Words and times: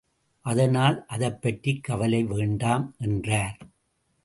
அதனால் 0.45 1.05
அதைப்பற்றிக் 1.07 1.83
கவலை 1.83 2.23
வேண்டாம். 2.23 2.95
என்றார். 2.99 3.57